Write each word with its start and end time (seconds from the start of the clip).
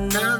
another 0.00 0.39